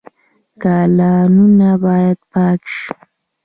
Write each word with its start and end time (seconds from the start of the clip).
کانالونه 0.61 1.71
باید 1.83 2.17
پاک 2.31 2.61
شي 2.77 2.89